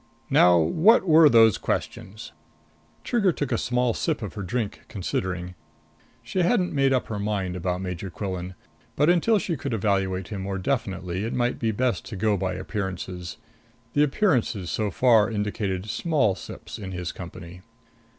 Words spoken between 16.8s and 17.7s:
his company.